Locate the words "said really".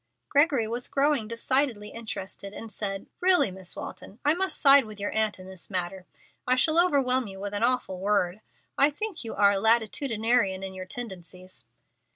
2.71-3.51